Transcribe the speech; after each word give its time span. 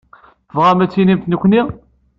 Tebɣamt 0.47 0.85
ad 0.85 0.89
d-tinimt 0.89 1.25
nekkni? 1.31 1.61